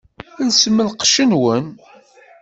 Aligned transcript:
Lsem 0.47 0.77
lqecc-nwen! 0.87 1.65